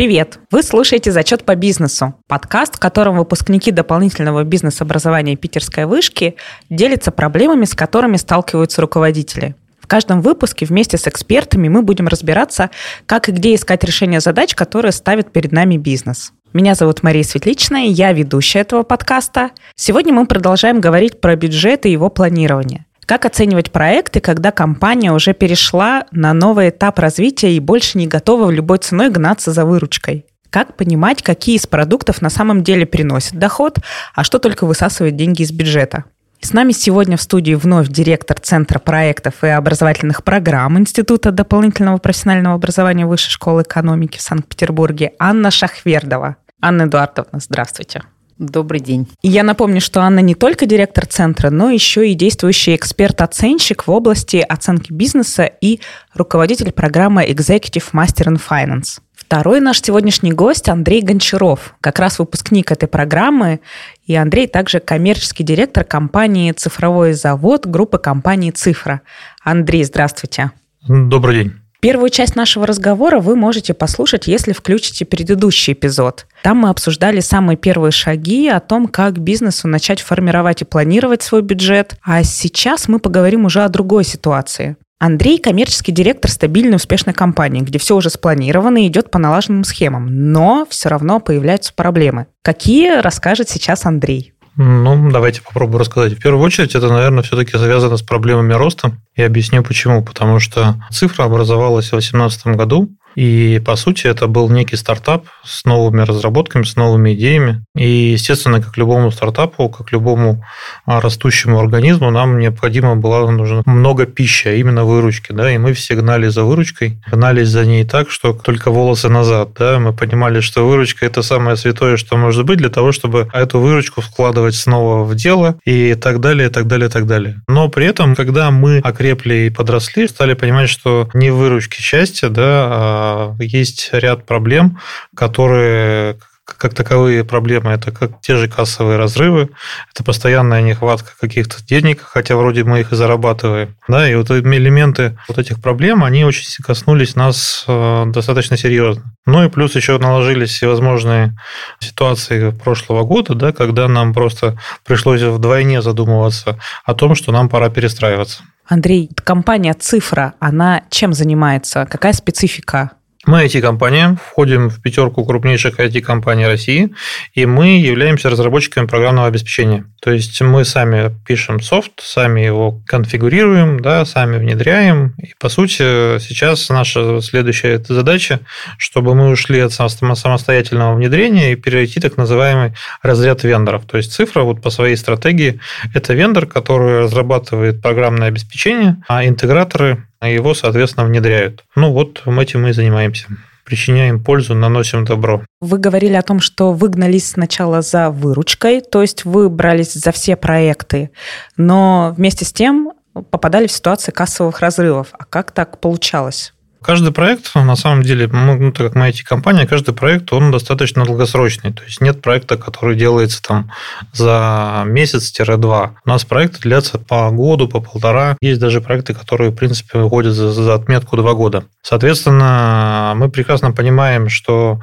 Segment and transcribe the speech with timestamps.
[0.00, 0.38] Привет!
[0.50, 6.36] Вы слушаете «Зачет по бизнесу»– подкаст, в котором выпускники дополнительного бизнес-образования Питерской вышки
[6.70, 9.56] делятся проблемами, с которыми сталкиваются руководители.
[9.78, 12.70] В каждом выпуске вместе с экспертами мы будем разбираться,
[13.04, 16.32] как и где искать решение задач, которые ставит перед нами бизнес.
[16.54, 19.50] Меня зовут Мария Светличная, я ведущая этого подкаста.
[19.76, 22.86] Сегодня мы продолжаем говорить про бюджет и его планирование.
[23.10, 28.46] Как оценивать проекты, когда компания уже перешла на новый этап развития и больше не готова
[28.46, 30.26] в любой ценой гнаться за выручкой?
[30.48, 33.78] Как понимать, какие из продуктов на самом деле приносят доход,
[34.14, 36.04] а что только высасывает деньги из бюджета?
[36.40, 42.54] С нами сегодня в студии вновь директор Центра проектов и образовательных программ Института дополнительного профессионального
[42.54, 46.36] образования Высшей школы экономики в Санкт-Петербурге Анна Шахвердова.
[46.62, 48.02] Анна Эдуардовна, здравствуйте.
[48.40, 49.06] Добрый день.
[49.20, 54.38] Я напомню, что Анна не только директор центра, но еще и действующий эксперт-оценщик в области
[54.38, 55.80] оценки бизнеса и
[56.14, 59.00] руководитель программы Executive Master in Finance.
[59.12, 63.60] Второй наш сегодняшний гость Андрей Гончаров, как раз выпускник этой программы,
[64.06, 69.02] и Андрей также коммерческий директор компании «Цифровой завод» группы компании «Цифра».
[69.44, 70.52] Андрей, здравствуйте.
[70.88, 71.52] Добрый день.
[71.80, 76.26] Первую часть нашего разговора вы можете послушать, если включите предыдущий эпизод.
[76.42, 81.40] Там мы обсуждали самые первые шаги о том, как бизнесу начать формировать и планировать свой
[81.40, 81.96] бюджет.
[82.02, 84.76] А сейчас мы поговорим уже о другой ситуации.
[84.98, 90.32] Андрей– коммерческий директор стабильной успешной компании, где все уже спланировано и идет по налаженным схемам,
[90.32, 92.26] но все равно появляются проблемы.
[92.42, 94.34] Какие, расскажет сейчас Андрей.
[94.56, 96.14] Ну, давайте попробую рассказать.
[96.14, 98.92] В первую очередь, это, наверное, все-таки связано с проблемами роста.
[99.16, 100.04] Я объясню почему.
[100.04, 105.64] Потому что цифра образовалась в 2018 году, и, по сути, это был некий стартап с
[105.64, 107.64] новыми разработками, с новыми идеями.
[107.76, 110.44] И, естественно, как любому стартапу, как любому
[110.86, 115.32] а, растущему организму, нам необходимо было нужно много пищи, а именно выручки.
[115.32, 115.50] Да?
[115.50, 119.50] И мы все гнали за выручкой, гнались за ней так, что только волосы назад.
[119.58, 119.78] Да?
[119.78, 124.00] Мы понимали, что выручка– это самое святое, что может быть для того, чтобы эту выручку
[124.00, 127.42] вкладывать снова в дело и так далее, и так далее, и так далее.
[127.48, 132.68] Но при этом, когда мы окрепли и подросли, стали понимать, что не выручки счастья, да,
[132.70, 132.99] а
[133.38, 134.78] есть ряд проблем,
[135.14, 136.18] которые
[136.54, 139.50] как таковые проблемы, это как те же кассовые разрывы,
[139.92, 143.76] это постоянная нехватка каких-то денег, хотя вроде мы их и зарабатываем.
[143.88, 149.04] Да, и вот элементы вот этих проблем, они очень коснулись нас э, достаточно серьезно.
[149.26, 151.36] Ну и плюс еще наложились всевозможные
[151.78, 157.68] ситуации прошлого года, да, когда нам просто пришлось вдвойне задумываться о том, что нам пора
[157.68, 158.42] перестраиваться.
[158.66, 161.86] Андрей, компания «Цифра», она чем занимается?
[161.90, 162.92] Какая специфика?
[163.30, 166.92] Мы IT-компания, входим в пятерку крупнейших IT-компаний России,
[167.32, 169.84] и мы являемся разработчиками программного обеспечения.
[170.02, 175.14] То есть мы сами пишем софт, сами его конфигурируем, да, сами внедряем.
[175.18, 178.40] И, по сути, сейчас наша следующая задача,
[178.78, 183.84] чтобы мы ушли от самостоятельного внедрения и перейти так называемый разряд вендоров.
[183.86, 185.60] То есть цифра вот по своей стратегии–
[185.94, 191.64] это вендор, который разрабатывает программное обеспечение, а интеграторы его, соответственно, внедряют.
[191.74, 193.26] Ну вот этим мы и занимаемся
[193.70, 195.44] причиняем пользу, наносим добро.
[195.60, 200.10] Вы говорили о том, что вы гнались сначала за выручкой, то есть вы брались за
[200.10, 201.10] все проекты,
[201.56, 205.08] но вместе с тем попадали в ситуации кассовых разрывов.
[205.12, 206.52] А как так получалось?
[206.82, 211.72] Каждый проект, на самом деле, ну, так как мы IT-компания, каждый проект, он достаточно долгосрочный.
[211.72, 213.70] То есть нет проекта, который делается там
[214.12, 215.96] за месяц-два.
[216.04, 218.36] У нас проекты длятся по году, по полтора.
[218.40, 221.64] Есть даже проекты, которые, в принципе, выходят за, за отметку два года.
[221.82, 224.80] Соответственно, мы прекрасно понимаем, что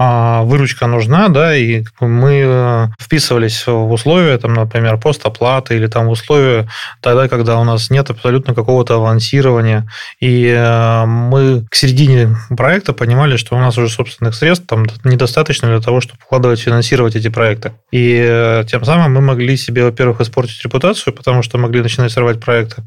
[0.00, 6.06] а, выручка нужна, да, и мы э, вписывались в условия, там, например, постоплаты или там
[6.06, 6.68] условия
[7.00, 13.36] тогда, когда у нас нет абсолютно какого-то авансирования, и э, мы к середине проекта понимали,
[13.36, 17.72] что у нас уже собственных средств там недостаточно для того, чтобы вкладывать, финансировать эти проекты.
[17.90, 22.38] И э, тем самым мы могли себе, во-первых, испортить репутацию, потому что могли начинать срывать
[22.38, 22.84] проекты,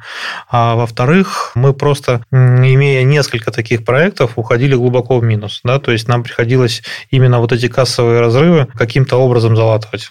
[0.50, 6.08] а во-вторых, мы просто, имея несколько таких проектов, уходили глубоко в минус, да, то есть
[6.08, 10.10] нам приходилось именно вот эти кассовые разрывы каким-то образом залатывать.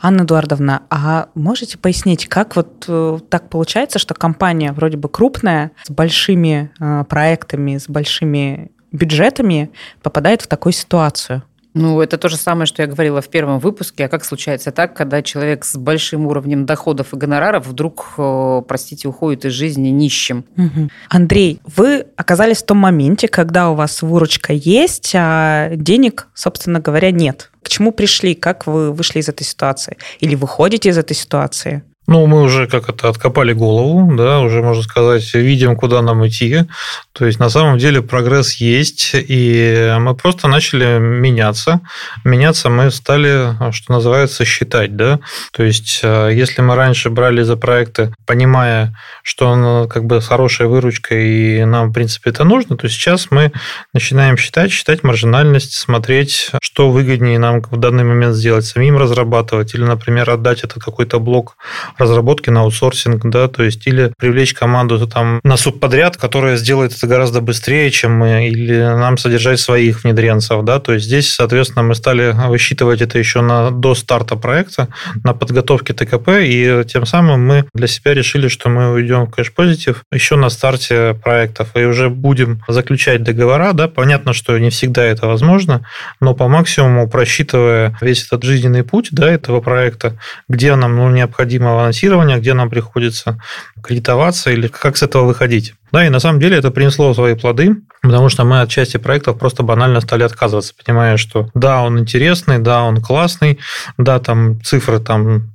[0.00, 5.72] Анна Эдуардовна, а можете пояснить, как вот э, так получается, что компания вроде бы крупная,
[5.84, 9.70] с большими э, проектами, с большими бюджетами
[10.02, 11.42] попадает в такую ситуацию?
[11.74, 14.06] Ну, это то же самое, что я говорила в первом выпуске.
[14.06, 19.08] А как случается так, когда человек с большим уровнем доходов и гонораров вдруг, э, простите,
[19.08, 20.44] уходит из жизни нищим?
[20.56, 20.88] Угу.
[21.10, 27.10] Андрей, вы оказались в том моменте, когда у вас выручка есть, а денег, собственно говоря,
[27.10, 27.50] нет.
[27.62, 28.34] К чему пришли?
[28.34, 29.98] Как вы вышли из этой ситуации?
[30.20, 31.82] Или выходите из этой ситуации?
[32.08, 36.64] Ну, мы уже как это откопали голову, да, уже, можно сказать, видим, куда нам идти.
[37.12, 41.80] То есть, на самом деле, прогресс есть, и мы просто начали меняться.
[42.24, 45.20] Меняться мы стали, что называется, считать, да.
[45.52, 50.28] То есть, э, если мы раньше брали за проекты, понимая, что он как бы с
[50.28, 53.52] хорошей выручкой, и нам, в принципе, это нужно, то сейчас мы
[53.92, 59.84] начинаем считать, считать маржинальность, смотреть, что выгоднее нам в данный момент сделать, самим разрабатывать, или,
[59.84, 61.58] например, отдать это какой-то блок
[61.98, 67.06] разработки на аутсорсинг, да, то есть или привлечь команду там, на субподряд, которая сделает это
[67.06, 71.94] гораздо быстрее, чем мы, или нам содержать своих внедренцев, да, то есть здесь, соответственно, мы
[71.94, 74.88] стали высчитывать это еще на, до старта проекта,
[75.24, 80.04] на подготовке ТКП, и тем самым мы для себя решили, что мы уйдем в кэш-позитив
[80.12, 85.26] еще на старте проектов, и уже будем заключать договора, да, понятно, что не всегда это
[85.26, 85.86] возможно,
[86.20, 90.18] но по максимуму просчитывая весь этот жизненный путь, да, этого проекта,
[90.48, 93.38] где нам ну, необходимо финансирования, где нам приходится
[93.82, 95.74] кредитоваться или как с этого выходить.
[95.90, 99.38] Да, и на самом деле это принесло свои плоды, потому что мы от части проектов
[99.38, 103.58] просто банально стали отказываться, понимая, что да, он интересный, да, он классный,
[103.96, 105.50] да, там цифры там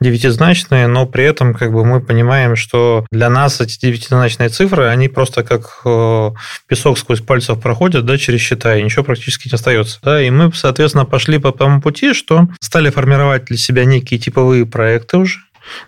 [0.00, 5.08] девятизначные, но при этом как бы мы понимаем, что для нас эти девятизначные цифры, они
[5.08, 6.30] просто как э,
[6.68, 9.98] песок сквозь пальцев проходят, да, через счета, и ничего практически не остается.
[10.02, 14.66] Да, и мы, соответственно, пошли по тому пути, что стали формировать для себя некие типовые
[14.66, 15.40] проекты уже,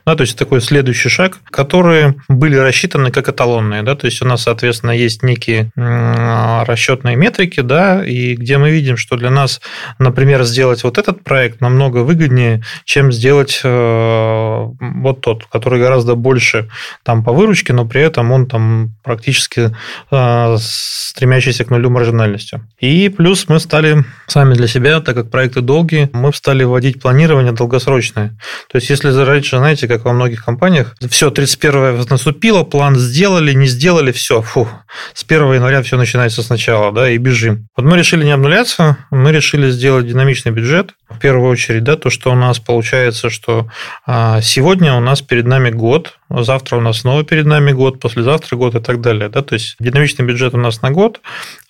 [0.07, 3.83] да, то есть такой следующий шаг, которые были рассчитаны как эталонные.
[3.83, 8.97] Да, то есть у нас, соответственно, есть некие расчетные метрики, да, и где мы видим,
[8.97, 9.61] что для нас,
[9.99, 16.69] например, сделать вот этот проект намного выгоднее, чем сделать э, вот тот, который гораздо больше
[17.03, 19.75] там по выручке, но при этом он там практически
[20.11, 22.67] э, стремящийся к нулю маржинальностью.
[22.79, 27.53] И плюс мы стали сами для себя, так как проекты долгие, мы стали вводить планирование
[27.53, 28.37] долгосрочное.
[28.71, 33.67] То есть если раньше, знаете, как во многих компаниях, все, 31 наступило, план сделали, не
[33.67, 34.69] сделали, все, фу,
[35.15, 37.69] с 1 января все начинается сначала, да, и бежим.
[37.77, 42.11] Вот мы решили не обнуляться, мы решили сделать динамичный бюджет, в первую очередь, да, то,
[42.11, 43.69] что у нас получается, что
[44.07, 48.57] а, сегодня у нас перед нами год, завтра у нас снова перед нами год, послезавтра
[48.57, 51.21] год и так далее, да, то есть динамичный бюджет у нас на год,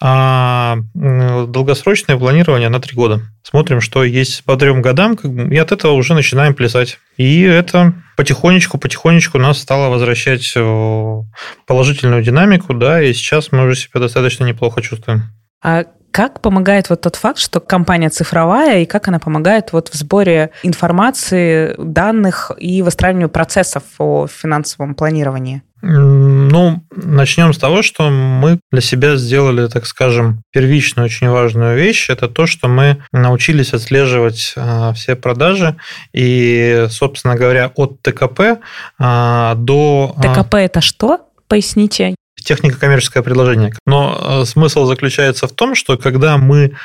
[0.01, 3.23] а долгосрочное планирование на три года.
[3.43, 6.99] Смотрим, что есть по трем годам, и от этого уже начинаем плясать.
[7.17, 10.55] И это потихонечку, потихонечку нас стало возвращать
[11.67, 15.23] положительную динамику, да, и сейчас мы уже себя достаточно неплохо чувствуем.
[15.63, 19.95] А как помогает вот тот факт, что компания цифровая, и как она помогает вот в
[19.95, 25.63] сборе информации, данных и выстраиванию процессов по финансовому планированию?
[25.83, 32.11] Ну, начнем с того, что мы для себя сделали, так скажем, первичную очень важную вещь.
[32.11, 35.77] Это то, что мы научились отслеживать а, все продажи.
[36.13, 38.61] И, собственно говоря, от ТКП
[38.99, 40.15] а, до...
[40.19, 41.21] А, ТКП это что?
[41.49, 42.15] Поясните
[42.45, 43.73] техника коммерческое предложение.
[43.87, 46.77] Но смысл заключается в том, что когда мы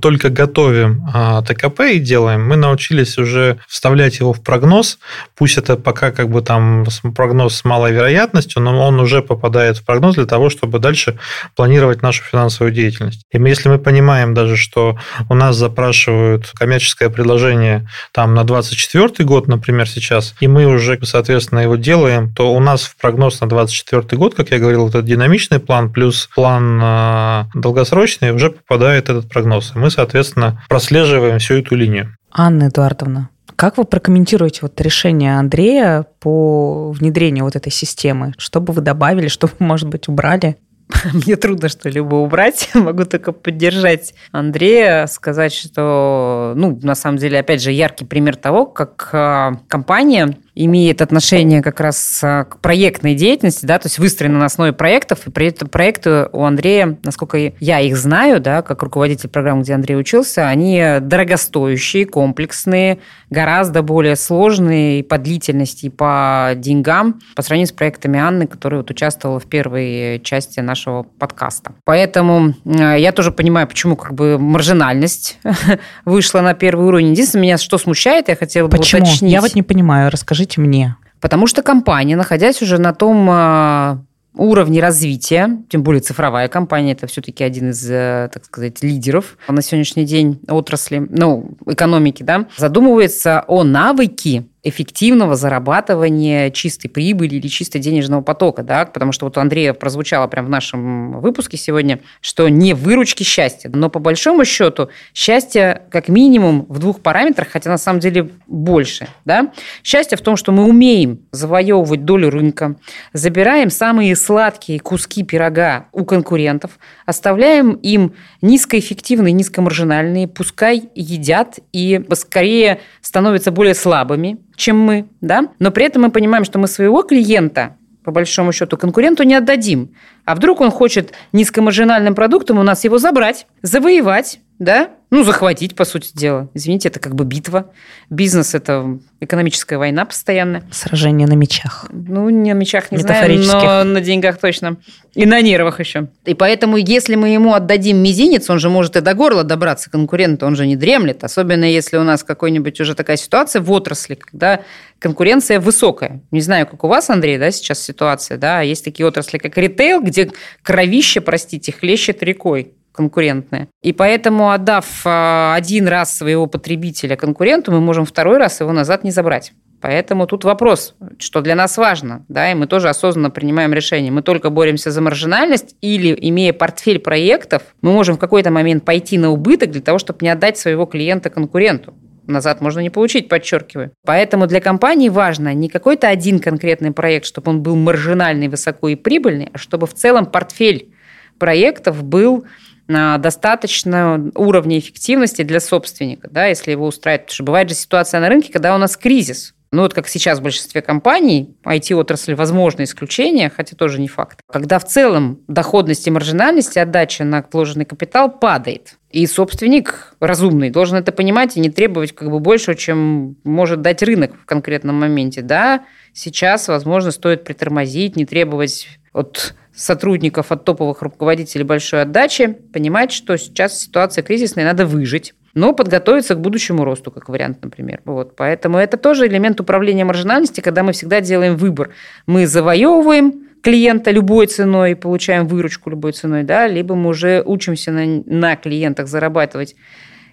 [0.00, 4.98] только готовим а, ТКП и делаем, мы научились уже вставлять его в прогноз.
[5.36, 6.84] Пусть это пока как бы там
[7.14, 11.18] прогноз с малой вероятностью, но он уже попадает в прогноз для того, чтобы дальше
[11.54, 13.22] планировать нашу финансовую деятельность.
[13.30, 19.48] И если мы понимаем даже, что у нас запрашивают коммерческое предложение там на 24 год,
[19.48, 24.18] например, сейчас, и мы уже, соответственно, его делаем, то у нас в прогноз на 24
[24.18, 29.41] год, как я говорил, этот динамичный план плюс план а, долгосрочный уже попадает этот прогноз
[29.42, 29.72] прогноз.
[29.74, 32.16] мы, соответственно, прослеживаем всю эту линию.
[32.30, 38.34] Анна Эдуардовна, как вы прокомментируете вот решение Андрея по внедрению вот этой системы?
[38.38, 40.56] Что бы вы добавили, что бы, может быть, убрали?
[41.12, 47.62] Мне трудно что-либо убрать, могу только поддержать Андрея, сказать, что, ну, на самом деле, опять
[47.62, 53.64] же, яркий пример того, как а, компания имеет отношение как раз а, к проектной деятельности,
[53.64, 57.80] да, то есть выстроена на основе проектов, и при этом проекты у Андрея, насколько я
[57.80, 62.98] их знаю, да, как руководитель программы, где Андрей учился, они дорогостоящие, комплексные,
[63.30, 68.90] гораздо более сложные по длительности, и по деньгам по сравнению с проектами Анны, которая вот
[68.90, 71.72] участвовала в первой части нашего подкаста.
[71.84, 75.38] Поэтому а, я тоже понимаю, почему как бы маржинальность
[76.04, 77.12] вышла на первый уровень.
[77.12, 79.02] Единственное, меня что смущает, я хотела бы почему?
[79.02, 79.32] уточнить.
[79.32, 80.96] Я вот не понимаю, расскажи Расскажите мне.
[81.20, 84.02] Потому что компания, находясь уже на том а,
[84.34, 89.62] уровне развития, тем более цифровая компания, это все-таки один из, э, так сказать, лидеров на
[89.62, 97.80] сегодняшний день отрасли, ну, экономики, да, задумывается о навыке эффективного зарабатывания чистой прибыли или чисто
[97.80, 102.48] денежного потока, да, потому что вот у Андрея прозвучало прямо в нашем выпуске сегодня, что
[102.48, 107.78] не выручки счастья, но по большому счету счастье как минимум в двух параметрах, хотя на
[107.78, 109.52] самом деле больше, да.
[109.82, 112.76] Счастье в том, что мы умеем завоевывать долю рынка,
[113.12, 122.80] забираем самые сладкие куски пирога у конкурентов, оставляем им низкоэффективные, низкомаржинальные, пускай едят и скорее
[123.00, 127.76] становятся более слабыми, чем мы, да, но при этом мы понимаем, что мы своего клиента
[128.04, 129.94] по большому счету, конкуренту не отдадим.
[130.24, 135.84] А вдруг он хочет низкомаржинальным продуктом у нас его забрать, завоевать, да, ну, захватить, по
[135.84, 136.48] сути дела.
[136.54, 137.70] Извините, это как бы битва.
[138.08, 140.62] Бизнес– это экономическая война постоянная.
[140.70, 141.86] Сражение на мечах.
[141.90, 144.78] Ну, не на мечах, не знаю, но на деньгах точно.
[145.14, 146.08] И на нервах еще.
[146.24, 150.46] И поэтому, если мы ему отдадим мизинец, он же может и до горла добраться конкурента,
[150.46, 151.24] он же не дремлет.
[151.24, 154.62] Особенно, если у нас какой-нибудь уже такая ситуация в отрасли, когда
[154.98, 156.22] конкуренция высокая.
[156.30, 160.00] Не знаю, как у вас, Андрей, да, сейчас ситуация, да, есть такие отрасли, как ритейл,
[160.00, 160.30] где
[160.62, 163.68] кровище, простите, хлещет рекой конкурентные.
[163.82, 169.04] И поэтому, отдав а, один раз своего потребителя конкуренту, мы можем второй раз его назад
[169.04, 169.52] не забрать.
[169.82, 174.12] Поэтому тут вопрос, что для нас важно, да, и мы тоже осознанно принимаем решение.
[174.12, 179.18] Мы только боремся за маржинальность или, имея портфель проектов, мы можем в какой-то момент пойти
[179.18, 181.94] на убыток для того, чтобы не отдать своего клиента конкуренту.
[182.28, 183.90] Назад можно не получить, подчеркиваю.
[184.06, 188.94] Поэтому для компании важно не какой-то один конкретный проект, чтобы он был маржинальный, высоко и
[188.94, 190.92] прибыльный, а чтобы в целом портфель
[191.38, 192.44] проектов был
[192.88, 197.22] достаточно уровня эффективности для собственника, да, если его устраивает.
[197.22, 199.54] Потому что бывает же ситуация на рынке, когда у нас кризис.
[199.72, 204.40] Ну, вот как сейчас в большинстве компаний, IT-отрасль возможно исключение, хотя тоже не факт.
[204.52, 208.98] Когда в целом доходность и маржинальность, отдача на вложенный капитал падает.
[209.08, 214.02] И собственник разумный должен это понимать и не требовать как бы больше, чем может дать
[214.02, 215.40] рынок в конкретном моменте.
[215.40, 223.12] Да, сейчас, возможно, стоит притормозить, не требовать от сотрудников, от топовых руководителей большой отдачи, понимать,
[223.12, 228.00] что сейчас ситуация кризисная, надо выжить, но подготовиться к будущему росту, как вариант, например.
[228.04, 228.36] Вот.
[228.36, 231.90] Поэтому это тоже элемент управления маржинальности, когда мы всегда делаем выбор.
[232.26, 238.22] Мы завоевываем клиента любой ценой, получаем выручку любой ценой, да, либо мы уже учимся на,
[238.26, 239.76] на клиентах зарабатывать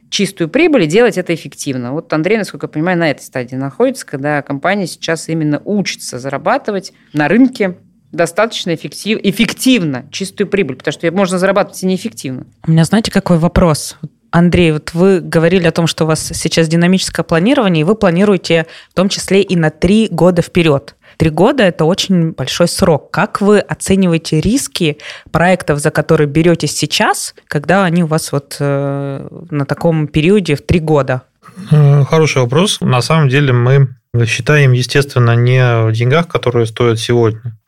[0.09, 1.93] чистую прибыль и делать это эффективно.
[1.93, 6.93] Вот Андрей, насколько я понимаю, на этой стадии находится, когда компания сейчас именно учится зарабатывать
[7.13, 7.77] на рынке
[8.11, 12.45] достаточно эффектив, эффективно чистую прибыль, потому что можно зарабатывать и неэффективно.
[12.65, 13.97] У меня, знаете, какой вопрос?
[14.31, 18.67] Андрей, вот вы говорили о том, что у вас сейчас динамическое планирование, и вы планируете
[18.91, 20.95] в том числе и на три года вперед.
[21.17, 23.11] Три года– это очень большой срок.
[23.11, 24.99] Как вы оцениваете риски
[25.31, 30.61] проектов, за которые беретесь сейчас, когда они у вас вот э, на таком периоде в
[30.61, 31.23] три года?
[31.71, 32.79] Э, хороший вопрос.
[32.81, 33.89] На самом деле мы
[34.25, 37.58] считаем, естественно, не в деньгах, которые стоят сегодня,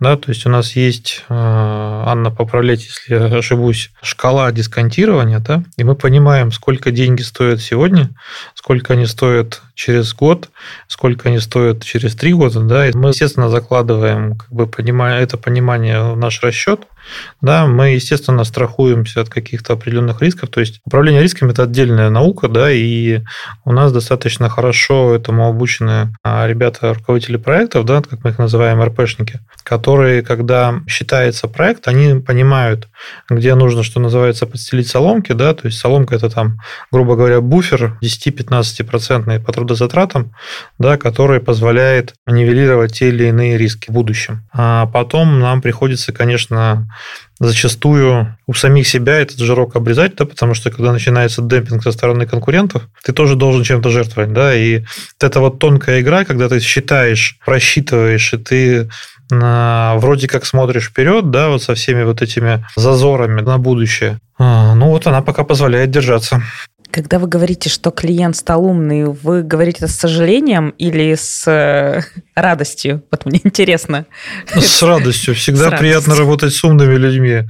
[0.00, 5.62] да, то есть у нас есть, э, Анна, поправляйте, если я ошибусь, шкала дисконтирования, да,
[5.76, 8.10] и мы понимаем, сколько деньги стоят сегодня,
[8.54, 10.50] сколько они стоят через год,
[10.88, 15.36] сколько они стоят через три года, да, и мы, естественно, закладываем, как бы, понимая, это
[15.36, 16.86] понимание в наш расчет,
[17.40, 22.48] да, мы, естественно, страхуемся от каких-то определенных рисков, то есть управление рисками– это отдельная наука,
[22.48, 23.20] да, и
[23.64, 28.82] у нас достаточно хорошо этому обучены а, ребята, руководители проектов, да, как мы их называем,
[28.82, 32.88] РПшники, которые, когда считается проект, они понимают,
[33.28, 36.58] где нужно, что называется, подстелить соломки, да, то есть соломка– это там,
[36.92, 40.32] грубо говоря, буфер 10-15% по трудозатратам,
[40.78, 44.42] да, который позволяет нивелировать те или иные риски в будущем.
[44.52, 46.88] А потом нам приходится, конечно,
[47.38, 52.26] зачастую у самих себя этот жирок обрезать, да, потому что когда начинается демпинг со стороны
[52.26, 54.84] конкурентов, ты тоже должен чем-то жертвовать, да, и
[55.20, 58.90] это вот тонкая игра, когда ты считаешь, просчитываешь, и ты
[59.30, 64.18] вроде как смотришь вперед, да, вот со всеми вот этими зазорами на будущее.
[64.38, 66.42] А, ну вот она пока позволяет держаться.
[66.90, 72.02] Когда вы говорите, что клиент стал умный, вы говорите это с сожалением или с э,
[72.34, 73.04] радостью?
[73.10, 74.06] Вот мне интересно.
[74.52, 75.34] С радостью.
[75.34, 76.18] Всегда с приятно радостью.
[76.18, 77.42] работать с умными людьми.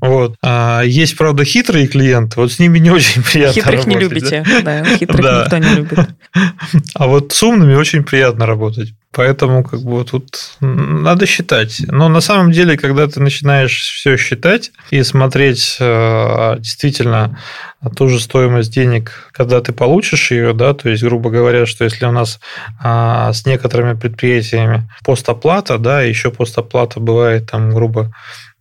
[0.00, 0.36] Вот.
[0.42, 3.94] А есть, правда, хитрые клиенты, вот с ними не очень приятно Хитрых работать.
[3.94, 5.42] не любите, да, да хитрых да.
[5.44, 6.08] никто не любит.
[6.94, 8.92] А вот с умными очень приятно работать.
[9.14, 11.80] Поэтому как бы тут надо считать.
[11.86, 17.38] Но на самом деле, когда ты начинаешь все считать и смотреть э, действительно
[17.96, 22.06] ту же стоимость денег, когда ты получишь ее, да, то есть, грубо говоря, что если
[22.06, 22.40] у нас
[22.82, 28.12] а, с некоторыми предприятиями постоплата, да, еще постоплата бывает там, грубо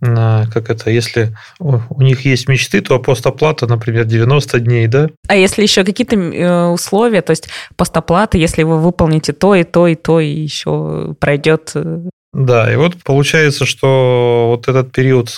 [0.03, 5.09] как это, если у них есть мечты, то постоплата, например, 90 дней, да?
[5.27, 9.87] А если еще какие-то э, условия, то есть постоплата, если вы выполните то и то
[9.87, 12.01] и то, и еще пройдет э,
[12.33, 15.29] да, и вот получается, что вот этот период,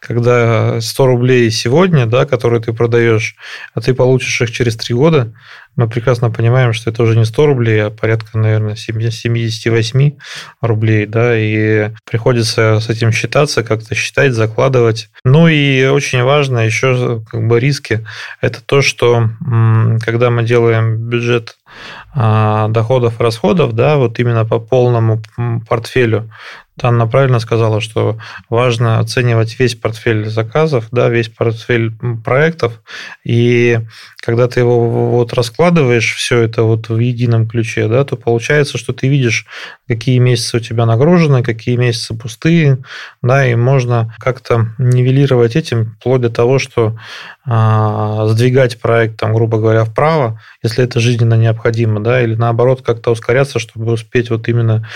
[0.00, 3.36] когда 100 рублей сегодня, да, которые ты продаешь,
[3.72, 5.32] а ты получишь их через 3 года,
[5.76, 10.12] мы прекрасно понимаем, что это уже не 100 рублей, а порядка, наверное, 78
[10.60, 15.10] рублей, да, и приходится с этим считаться, как-то считать, закладывать.
[15.24, 18.06] Ну и очень важно еще как бы риски.
[18.40, 19.30] Это то, что
[20.04, 21.56] когда мы делаем бюджет
[22.14, 25.20] а, доходов расходов, да, вот именно по полному
[25.68, 26.30] портфелю,
[26.82, 28.18] Анна правильно сказала, что
[28.50, 31.92] важно оценивать весь портфель заказов, да, весь портфель
[32.24, 32.82] проектов,
[33.22, 33.78] и
[34.20, 38.92] когда ты его вот раскладываешь все это вот в едином ключе, да, то получается, что
[38.92, 39.46] ты видишь,
[39.86, 42.78] какие месяцы у тебя нагружены, какие месяцы пустые,
[43.22, 46.98] да, и можно как-то нивелировать этим, вплоть до того, что
[47.46, 53.58] сдвигать проект, там, грубо говоря, вправо, если это жизненно необходимо, да, или наоборот как-то ускоряться,
[53.58, 54.88] чтобы успеть вот именно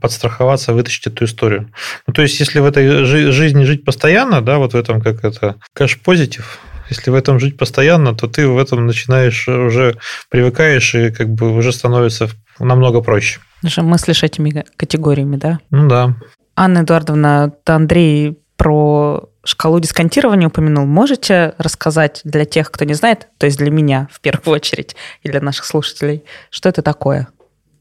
[0.00, 1.70] подстраховаться, вытащить эту историю.
[2.06, 5.56] Ну, то есть, если в этой жизни жить постоянно, да, вот в этом, как это,
[5.72, 6.58] кэш-позитив,
[6.90, 9.96] если в этом жить постоянно, то ты в этом начинаешь уже
[10.28, 13.40] привыкаешь и как бы уже становится намного проще.
[13.62, 15.60] Даже мыслишь этими категориями, да?
[15.70, 16.14] Ну да.
[16.54, 20.86] Анна Эдуардовна, Андрей, про шкалу дисконтирования упомянул.
[20.86, 25.28] Можете рассказать для тех, кто не знает, то есть для меня в первую очередь и
[25.28, 27.28] для наших слушателей, что это такое?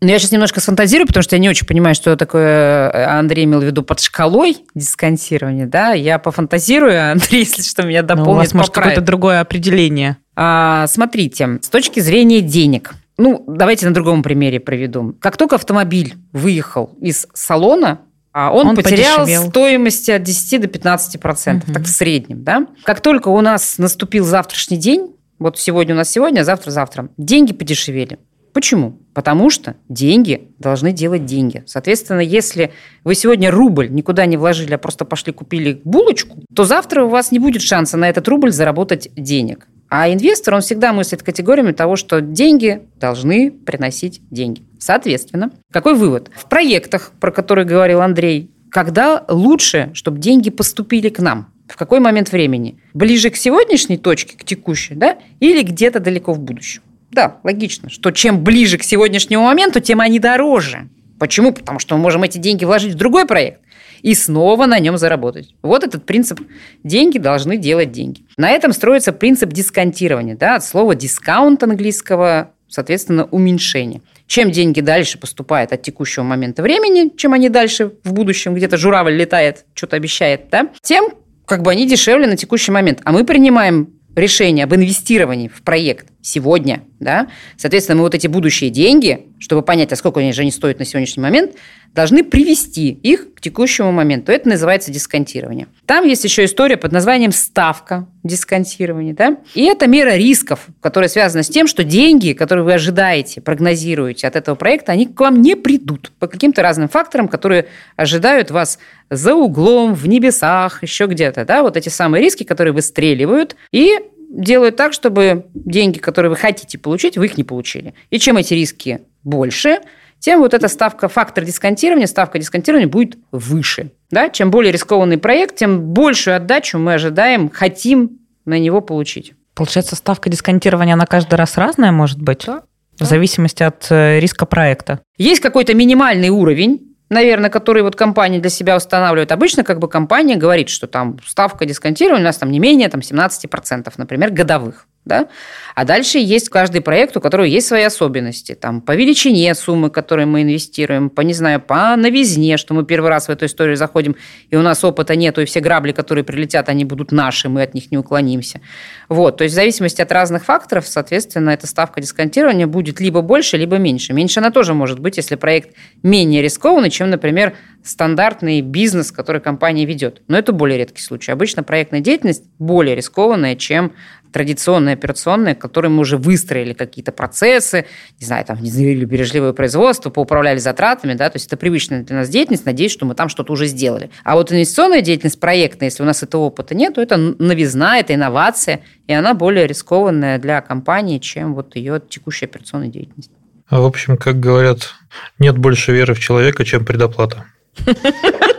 [0.04, 3.46] Ну, я сейчас немножко сфантазирую, потому что я не очень понимаю, что такое э, Андрей
[3.46, 5.94] имел в виду под шкалой дисконтирования, да?
[5.94, 10.18] Я пофантазирую, а Андрей, если что, меня дополнит, ну, у вас, может, какое-то другое определение.
[10.36, 15.16] А, смотрите, с точки зрения денег, ну, давайте на другом примере проведу.
[15.22, 18.02] Как только автомобиль выехал из салона,
[18.34, 19.50] он, он потерял подешевел.
[19.50, 21.74] стоимость от 10 до 15 процентов, угу.
[21.76, 22.68] так в среднем, да?
[22.84, 27.10] Как только у нас наступил завтрашний день, вот сегодня у нас сегодня, а завтра завтра,
[27.18, 28.18] деньги подешевели.
[28.54, 29.00] Почему?
[29.14, 31.64] Потому что деньги должны делать деньги.
[31.66, 32.72] Соответственно, если
[33.04, 37.32] вы сегодня рубль никуда не вложили, а просто пошли купили булочку, то завтра у вас
[37.32, 39.68] не будет шанса на этот рубль заработать денег.
[39.96, 44.64] А инвестор, он всегда мыслит категориями того, что деньги должны приносить деньги.
[44.80, 46.32] Соответственно, какой вывод?
[46.36, 51.54] В проектах, про которые говорил Андрей, когда лучше, чтобы деньги поступили к нам?
[51.68, 52.80] В какой момент времени?
[52.96, 55.20] Ближе к сегодняшней точке, к текущей, да?
[55.40, 56.82] Или где-то далеко в будущем?
[57.12, 60.90] Да, логично, что чем ближе к сегодняшнему моменту, тем они дороже.
[61.20, 61.54] Почему?
[61.54, 63.62] Потому что мы можем эти деньги вложить в другой проект
[64.04, 65.56] и снова на нем заработать.
[65.64, 66.40] Вот этот принцип.
[66.84, 68.26] Деньги должны делать деньги.
[68.38, 70.36] На этом строится принцип дисконтирования.
[70.36, 74.02] Да, от слова дискаунт английского, соответственно, уменьшение.
[74.28, 79.14] Чем деньги дальше поступают от текущего момента времени, чем они дальше в будущем, где-то журавль
[79.14, 81.14] летает, что-то обещает, да, тем
[81.46, 83.02] как бы они дешевле на текущий момент.
[83.04, 88.70] А мы принимаем решение об инвестировании в проект сегодня, да, соответственно, мы вот эти будущие
[88.70, 91.54] деньги, чтобы понять, а сколько они же не стоят на сегодняшний момент,
[91.94, 94.32] должны привести их к текущему моменту.
[94.32, 95.68] Это называется дисконтирование.
[95.86, 99.14] Там есть еще история под названием ставка дисконтирования.
[99.14, 99.38] Да?
[99.54, 104.36] И это мера рисков, которая связана с тем, что деньги, которые вы ожидаете, прогнозируете от
[104.36, 108.80] этого проекта, они к вам не придут по каким-то разным факторам, которые ожидают вас
[109.10, 111.46] за углом, в небесах, еще где-то.
[111.46, 111.62] Да?
[111.62, 117.18] Вот эти самые риски, которые выстреливают и делают так, чтобы деньги, которые вы хотите получить,
[117.18, 117.94] вы их не получили.
[118.10, 119.80] И чем эти риски больше–
[120.24, 123.92] тем вот эта ставка, фактор дисконтирования, ставка дисконтирования будет выше.
[124.10, 124.30] Да?
[124.30, 129.34] Чем более рискованный проект, тем большую отдачу мы ожидаем, хотим на него получить.
[129.54, 132.46] Получается, ставка дисконтирования, она каждый раз разная может быть?
[132.46, 132.64] Да.
[132.98, 135.02] В зависимости от э, риска проекта.
[135.18, 139.34] Есть какой-то минимальный уровень, наверное, который вот компания для себя устанавливает.
[139.34, 143.02] Обычно как бы компания говорит, что там ставка дисконтирования у нас там не менее там,
[143.02, 144.88] 17%, например, годовых.
[145.06, 145.28] Да?
[145.76, 148.56] А дальше есть каждый проект, у которого есть свои особенности.
[148.56, 153.10] Там, по величине суммы, которые мы инвестируем, по, не знаю, по новизне, что мы первый
[153.10, 154.16] раз в эту историю заходим,
[154.50, 157.74] и у нас опыта нету, и все грабли, которые прилетят, они будут наши, мы от
[157.74, 158.62] них не уклонимся.
[159.10, 159.38] Вот.
[159.38, 163.78] То есть в зависимости от разных факторов, соответственно, эта ставка дисконтирования будет либо больше, либо
[163.78, 164.14] меньше.
[164.14, 169.86] Меньше она тоже может быть, если проект менее рискованный, чем, например, стандартный бизнес, который компания
[169.86, 170.22] ведет.
[170.28, 171.32] Но это более редкий случай.
[171.32, 173.94] Обычно проектная деятельность более рискованная, чем
[174.34, 177.86] традиционные операционные, которые мы уже выстроили какие-то процессы,
[178.20, 182.30] не знаю, там, внедрили бережливое производство, поуправляли затратами, да, то есть это привычная для нас
[182.30, 184.10] деятельность, надеюсь, что мы там что-то уже сделали.
[184.24, 188.14] А вот инвестиционная деятельность проектная, если у нас этого опыта нет, то это новизна, это
[188.14, 193.32] инновация, и она более рискованная для компании, чем вот ее текущая операционная деятельность.
[193.68, 194.94] А в общем, как говорят,
[195.40, 197.46] нет больше веры в человека, чем предоплата.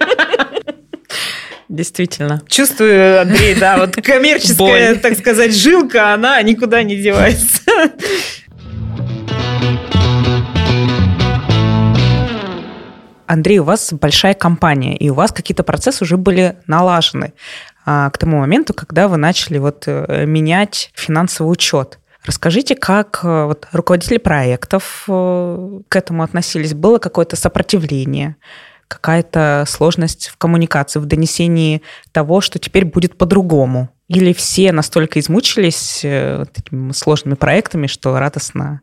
[1.69, 2.43] Действительно.
[2.49, 5.01] Чувствую, Андрей, да, вот коммерческая, Боль.
[5.01, 7.61] так сказать, жилка, она никуда не девается.
[13.27, 17.33] Андрей, у вас большая компания, и у вас какие-то процессы уже были налажены
[17.87, 21.99] а, к тому моменту, когда вы начали вот э, менять финансовый учет.
[22.25, 26.75] Расскажите, как э, вот, руководители проектов э, к этому относились?
[26.75, 28.37] Было какое-то сопротивление?
[28.95, 33.91] Какая-то сложность в коммуникации, в донесении того, что теперь будет по-другому?
[34.09, 38.83] Или все настолько измучились вот этими сложными проектами, что радостно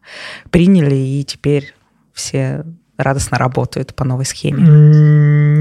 [0.50, 1.74] приняли, и теперь
[2.14, 2.66] все
[2.98, 4.64] радостно работают по новой схеме?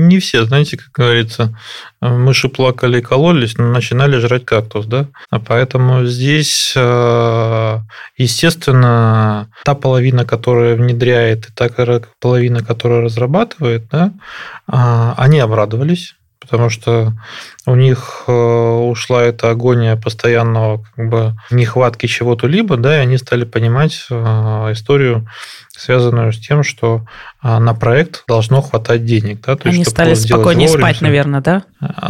[0.06, 1.56] Не все, знаете, как говорится,
[2.00, 5.08] мыши плакали и кололись, но начинали жрать кактус, да?
[5.30, 7.78] А поэтому здесь, э,
[8.16, 11.68] естественно, та половина, которая внедряет, и та
[12.20, 14.12] половина, которая разрабатывает, да,
[14.66, 16.14] а, они обрадовались,
[16.50, 17.12] потому что
[17.64, 23.18] у них э, ушла эта агония постоянного как бы, нехватки чего-то либо, да, и они
[23.18, 24.14] стали понимать э,
[24.72, 25.28] историю,
[25.68, 27.06] связанную с тем, что
[27.44, 29.42] э, на проект должно хватать денег.
[29.46, 31.62] Да, то они есть, стали спокойнее спать, наверное, да?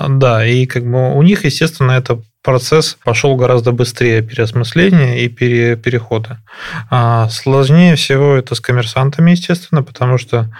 [0.08, 5.76] Да, и как бы у них, естественно, это процесс пошел гораздо быстрее переосмысления и пере,
[5.76, 6.40] перехода.
[6.88, 10.50] А сложнее всего это с коммерсантами, естественно, потому что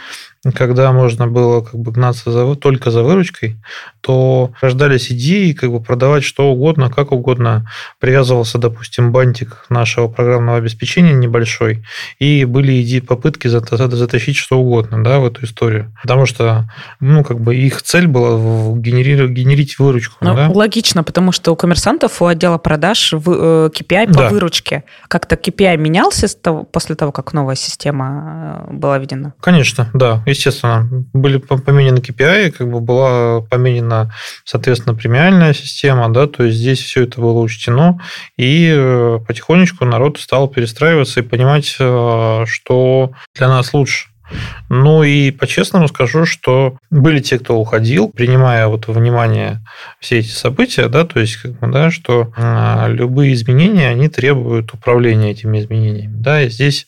[0.54, 3.56] когда можно было как бы гнаться за, только за выручкой,
[4.00, 7.68] то рождались идеи как бы продавать что угодно, как угодно.
[7.98, 11.84] Привязывался, допустим, бантик нашего программного обеспечения небольшой,
[12.18, 15.94] и были идеи, попытки затащить что угодно да, в эту историю.
[16.00, 18.38] Потому что ну, как бы их цель была
[18.78, 20.16] генерировать, генерить выручку.
[20.22, 20.48] Ну, да?
[20.48, 24.28] Логично, потому что у коммерсантов, у отдела продаж в, KPI по да.
[24.30, 24.84] выручке.
[25.08, 26.28] Как-то KPI менялся
[26.72, 29.34] после того, как новая система э, была введена?
[29.40, 34.12] Конечно, да естественно, были поменены KPI, как бы была поменена,
[34.44, 38.00] соответственно, премиальная система, да, то есть здесь все это было учтено,
[38.36, 44.10] и э, потихонечку народ стал перестраиваться и понимать, э, что для нас лучше.
[44.68, 49.64] Ну и по-честному скажу, что были те, кто уходил, принимая вот внимание
[49.98, 54.72] все эти события, да, то есть как бы, да, что э, любые изменения, они требуют
[54.72, 56.14] управления этими изменениями.
[56.14, 56.86] Да, и здесь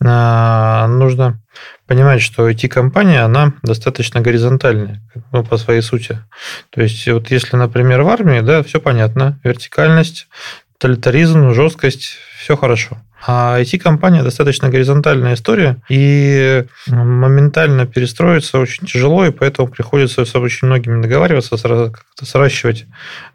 [0.00, 1.40] э, нужно
[1.86, 6.18] понимать, что IT-компания, она достаточно горизонтальная ну, по своей сути.
[6.70, 10.28] То есть, вот если, например, в армии, да, все понятно, вертикальность,
[10.78, 12.98] тоталитаризм, жесткость, все хорошо.
[13.26, 20.66] А IT-компания достаточно горизонтальная история, и моментально перестроиться очень тяжело, и поэтому приходится с очень
[20.68, 22.86] многими договариваться, как-то сращивать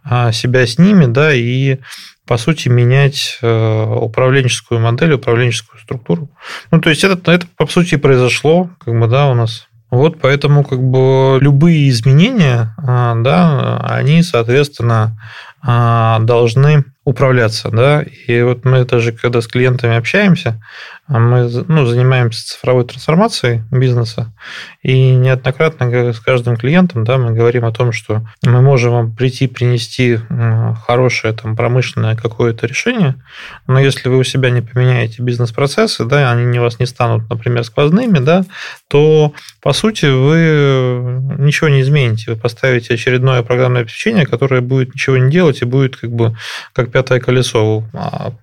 [0.03, 1.79] а, себя с ними, да, и
[2.27, 6.29] по сути, менять э, управленческую модель, управленческую структуру.
[6.69, 9.67] Ну, то есть, это, это по сути, произошло, как бы, да, у нас.
[9.89, 15.19] Вот поэтому, как бы, любые изменения, а, да, они, соответственно,
[15.63, 20.61] а, должны управляться, да, и вот мы даже когда с клиентами общаемся,
[21.07, 24.31] мы ну, занимаемся цифровой трансформацией бизнеса,
[24.83, 29.47] и неоднократно с каждым клиентом да, мы говорим о том, что мы можем вам прийти,
[29.47, 30.19] принести
[30.85, 33.15] хорошее там, промышленное какое-то решение,
[33.65, 37.63] но если вы у себя не поменяете бизнес-процессы, да, они не вас не станут, например,
[37.63, 38.45] сквозными, да,
[38.87, 42.31] то, по сути, вы ничего не измените.
[42.31, 46.35] Вы поставите очередное программное обеспечение, которое будет ничего не делать и будет как бы
[46.73, 48.33] как пятое колесо а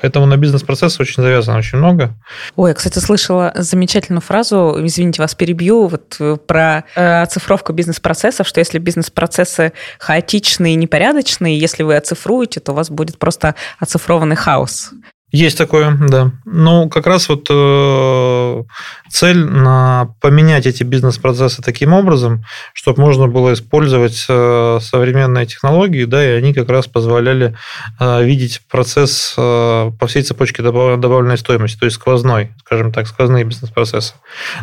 [0.00, 2.14] Поэтому на бизнес-процессы очень завязано очень много.
[2.56, 8.48] Ой, я, кстати, слышала замечательную фразу, извините, вас перебью, вот э, про э, оцифровку бизнес-процессов,
[8.48, 14.36] что если бизнес-процессы хаотичные и непорядочные, если вы оцифруете, то у вас будет просто оцифрованный
[14.36, 14.92] хаос.
[15.36, 16.32] Есть такое, да.
[16.46, 18.62] Ну, как раз вот э,
[19.10, 26.24] цель на поменять эти бизнес-процессы таким образом, чтобы можно было использовать э, современные технологии, да,
[26.24, 27.54] и они как раз позволяли
[28.00, 33.44] э, видеть процесс э, по всей цепочке добавленной стоимости, то есть сквозной, скажем так, сквозные
[33.44, 34.14] бизнес-процессы.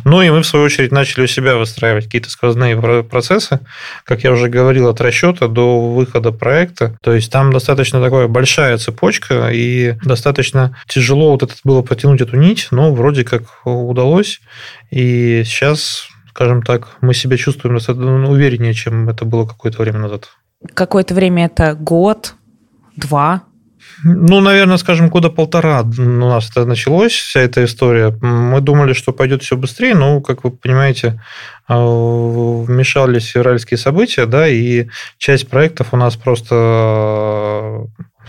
[0.05, 3.59] Ну и мы, в свою очередь, начали у себя выстраивать какие-то сквозные процессы,
[4.05, 6.97] как я уже говорил, от расчета до выхода проекта.
[7.03, 12.21] То есть там достаточно такая большая цепочка и достаточно достаточно тяжело вот это было протянуть
[12.21, 14.41] эту нить, но вроде как удалось.
[14.91, 20.29] И сейчас, скажем так, мы себя чувствуем достаточно увереннее, чем это было какое-то время назад.
[20.73, 22.35] Какое-то время это год,
[22.95, 23.43] два,
[24.03, 28.15] Ну, наверное, скажем, года полтора у нас это началось, вся эта история.
[28.21, 31.21] Мы думали, что пойдет все быстрее, но, как вы понимаете,
[31.67, 37.87] а, вмешались февральские события, да, и часть проектов у нас просто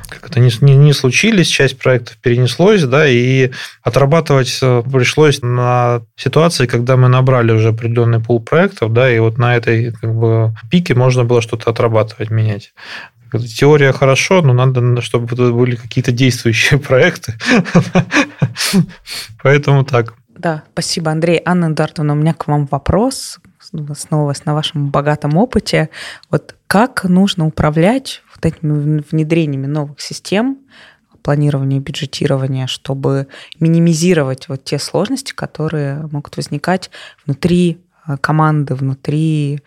[0.09, 3.51] как это не, не, не случились, часть проектов перенеслось, да, и
[3.83, 9.39] отрабатывать э, пришлось на ситуации, когда мы набрали уже определенный пул проектов, да, и вот
[9.39, 12.75] на этой как бы пике можно было что-то отрабатывать, менять.
[13.39, 17.35] Теория хорошо, но надо, чтобы были какие-то действующие проекты.
[19.43, 20.15] Поэтому так.
[20.29, 21.41] Да, спасибо, Андрей.
[21.45, 23.39] Анна Эдуардовна, у меня к вам вопрос,
[23.89, 25.91] основываясь на вашем богатом опыте.
[26.31, 30.59] Вот как нужно управлять вот этими внедрениями новых систем,
[31.23, 36.91] планирования, бюджетирования, чтобы минимизировать вот те сложности, которые могут возникать
[37.25, 39.61] внутри э, команды, внутри э,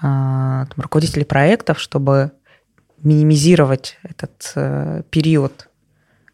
[0.00, 2.32] там, руководителей проектов, чтобы
[3.06, 5.68] минимизировать этот э, период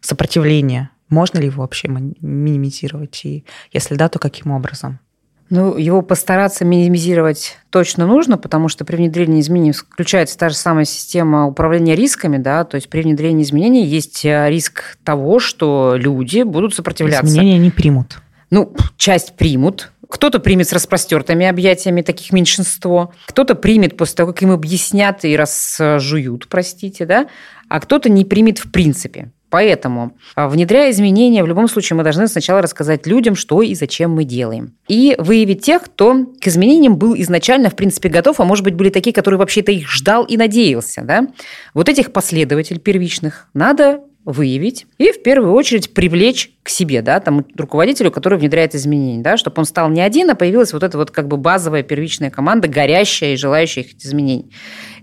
[0.01, 0.89] сопротивления?
[1.09, 3.21] Можно ли его вообще минимизировать?
[3.23, 4.99] И если да, то каким образом?
[5.49, 10.85] Ну, его постараться минимизировать точно нужно, потому что при внедрении изменений включается та же самая
[10.85, 16.41] система управления рисками, да, то есть при внедрении изменений есть э, риск того, что люди
[16.41, 17.27] будут сопротивляться.
[17.27, 18.17] Изменения не примут.
[18.53, 23.11] Ну, часть примут, кто-то примет с распростертыми объятиями, таких меньшинство.
[23.25, 27.25] Кто-то примет после того, как им объяснят и разжуют, простите, да,
[27.67, 29.31] а кто-то не примет в принципе.
[29.49, 34.11] Поэтому, а, внедряя изменения, в любом случае мы должны сначала рассказать людям, что и зачем
[34.11, 34.75] мы делаем.
[34.87, 38.89] И выявить тех, кто к изменениям был изначально, в принципе, готов, а может быть, были
[38.89, 41.01] такие, которые вообще-то их ждал и надеялся.
[41.01, 41.27] Да?
[41.73, 47.45] Вот этих последователей первичных надо выявить и в первую очередь привлечь к себе, да, там
[47.57, 51.11] руководителю, который внедряет изменения, да, чтобы он стал не один, а появилась вот эта вот
[51.11, 54.51] как бы базовая первичная команда, горящая и желающая этих изменений.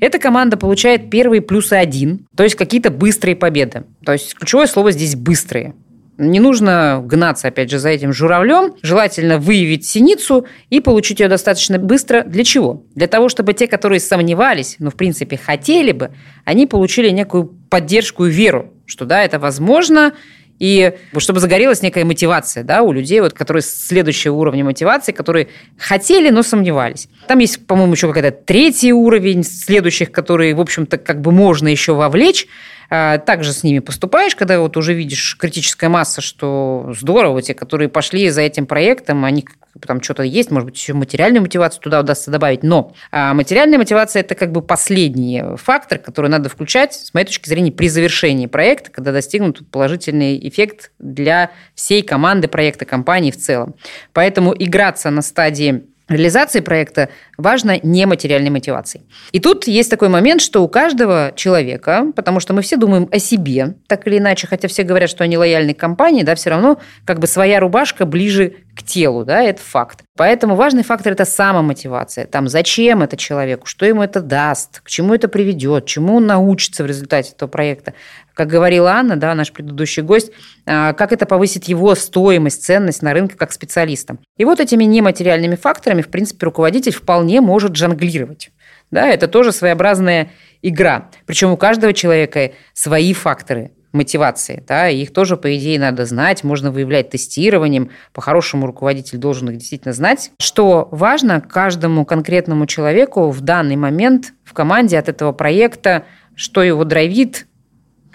[0.01, 3.85] Эта команда получает первые плюсы один, то есть какие-то быстрые победы.
[4.05, 5.75] То есть ключевое слово здесь «быстрые».
[6.21, 8.75] Не нужно гнаться, опять же, за этим журавлем.
[8.83, 12.25] Желательно выявить синицу и получить ее достаточно быстро.
[12.25, 12.85] Для чего?
[12.95, 16.11] Для того, чтобы те, которые сомневались, но, в принципе, хотели бы,
[16.45, 20.13] они получили некую поддержку и веру, что да, это возможно,
[20.61, 25.49] и чтобы загорелась некая мотивация да, у людей, вот, которые следующего уровня мотивации, которые
[25.79, 27.09] хотели, но сомневались.
[27.27, 31.95] Там есть, по-моему, еще какой-то третий уровень следующих, которые, в общем-то, как бы можно еще
[31.95, 32.47] вовлечь.
[32.91, 37.89] А, также с ними поступаешь, когда вот уже видишь критическая масса, что здорово, те, которые
[37.89, 39.47] пошли за этим проектом, они
[39.87, 44.21] там что-то есть, может быть, еще материальную мотивацию туда удастся добавить, но а, материальная мотивация–
[44.23, 48.91] это как бы последний фактор, который надо включать, с моей точки зрения, при завершении проекта,
[48.91, 53.77] когда достигнут положительный эффект для всей команды проекта, компании в целом.
[54.13, 57.09] Поэтому играться на стадии реализации проекта
[57.41, 59.05] важно нематериальной мотивацией.
[59.33, 63.19] И тут есть такой момент, что у каждого человека, потому что мы все думаем о
[63.19, 66.79] себе, так или иначе, хотя все говорят, что они лояльны к компании, да, все равно
[67.05, 70.05] как бы своя рубашка ближе к телу, да, это факт.
[70.17, 72.27] Поэтому важный фактор– это самомотивация.
[72.27, 76.83] Там, зачем это человеку, что ему это даст, к чему это приведет, чему он научится
[76.85, 77.95] в результате этого проекта.
[78.35, 80.31] Как говорила Анна, да, наш предыдущий гость,
[80.67, 84.17] а, как это повысит его стоимость, ценность на рынке как специалиста.
[84.39, 88.51] И вот этими нематериальными факторами, в принципе, руководитель вполне может жонглировать.
[88.91, 90.31] Да, это тоже своеобразная
[90.63, 91.11] игра.
[91.27, 94.63] Причем у каждого человека свои факторы мотивации.
[94.67, 97.91] Да, и их тоже, по идее, надо знать, можно выявлять тестированием.
[98.13, 100.33] По-хорошему руководитель должен их действительно знать.
[100.39, 106.85] Что важно каждому конкретному человеку в данный момент в команде от этого проекта, что его
[106.85, 107.47] драйвит,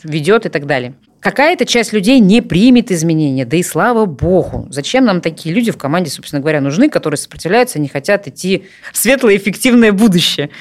[0.04, 0.96] ведет и так далее.
[1.26, 4.68] Какая-то часть людей не примет изменения, да и слава богу.
[4.70, 8.98] Зачем нам такие люди в команде, собственно говоря, нужны, которые сопротивляются, не хотят идти в
[8.98, 10.52] светлое эффективное будущее.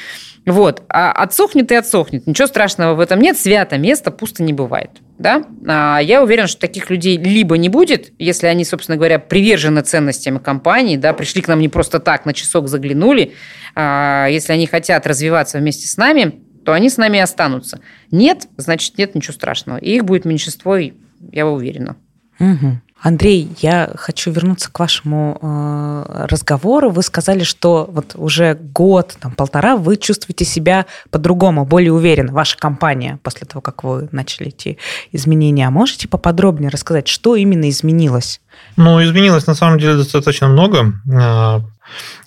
[0.47, 0.83] Вот.
[0.89, 2.27] А отсохнет и отсохнет.
[2.27, 3.37] Ничего страшного в этом нет.
[3.37, 4.89] Свято место пусто не бывает.
[5.19, 5.45] Да?
[5.69, 10.39] А я уверен, что таких людей либо не будет, если они, собственно говоря, привержены ценностям
[10.39, 13.35] компании, да, пришли к нам не просто так, на часок заглянули,
[13.75, 17.81] а если они хотят развиваться вместе с нами, то они с нами останутся.
[18.11, 19.79] Нет, значит, нет ничего страшного.
[19.79, 21.97] И их будет меньшинство, я уверена.
[22.41, 22.81] Угу.
[23.05, 26.89] Андрей, я хочу вернуться к вашему э, разговору.
[26.89, 32.57] Вы сказали, что вот уже год, там, полтора вы чувствуете себя по-другому, более уверенно, ваша
[32.57, 34.79] компания, после того, как вы начали эти
[35.13, 35.67] изменения.
[35.67, 38.41] А можете поподробнее рассказать, что именно изменилось?
[38.77, 40.95] Ну, изменилось на самом деле достаточно много.
[41.13, 41.61] Э,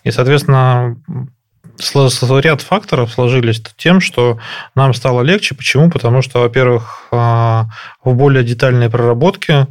[0.04, 0.96] и, соответственно,
[2.40, 4.40] ряд факторов сложились тем, что
[4.76, 5.56] нам стало легче.
[5.56, 5.90] Почему?
[5.90, 7.66] Потому что, во-первых, а,
[8.04, 9.68] в более детальной проработке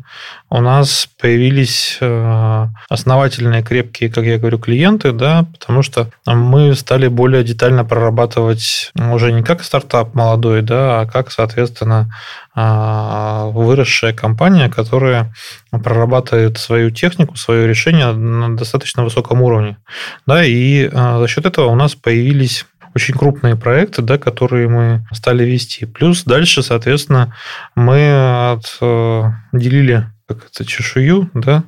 [0.49, 7.09] у нас появились э, основательные, крепкие, как я говорю, клиенты, да, потому что мы стали
[7.09, 12.15] более детально прорабатывать уже не как стартап молодой, да, а как, соответственно, а,
[12.57, 15.35] выросшая компания, которая
[15.71, 19.77] прорабатывает свою технику, свое решение на достаточно высоком уровне.
[20.27, 22.65] Да, и а, за счет этого у нас появились
[22.95, 25.85] очень крупные проекты, да, которые мы стали вести.
[25.85, 27.35] Плюс дальше, соответственно,
[27.75, 28.59] мы
[29.53, 31.63] отделили как это, чешую, да,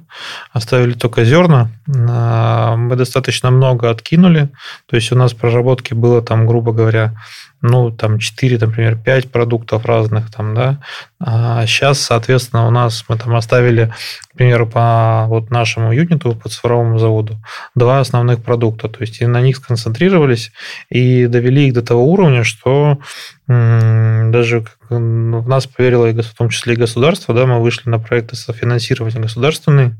[0.53, 1.71] оставили только зерна.
[1.87, 4.51] А, мы достаточно много откинули.
[4.87, 7.15] То есть у нас проработки было там, грубо говоря,
[7.61, 10.81] ну, там 4, например, 5 продуктов разных там, да.
[11.21, 13.93] А сейчас, соответственно, у нас мы там оставили,
[14.33, 17.37] к примеру, по вот нашему юниту, по цифровому заводу,
[17.75, 18.89] два основных продукта.
[18.89, 20.53] То есть и на них сконцентрировались
[20.89, 22.99] и довели их до того уровня, что
[23.47, 29.21] даже в нас поверило, в том числе и государство, да, мы вышли на проекты софинансирования
[29.21, 29.97] государственные,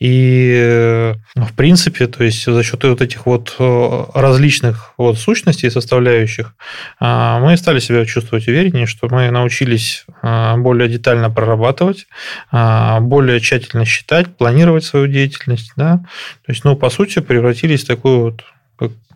[0.00, 6.54] и в принципе, то есть за счет вот этих вот э, различных вот сущностей составляющих,
[7.00, 12.06] а, мы стали себя чувствовать увереннее, что мы научились а, более детально прорабатывать,
[12.50, 15.98] а, более тщательно считать, планировать свою деятельность, да,
[16.44, 18.44] то есть, ну, по сути, превратились в такую вот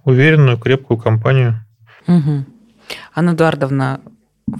[0.05, 1.65] уверенную, крепкую компанию.
[2.07, 2.47] Угу.
[3.15, 4.01] Анна Эдуардовна,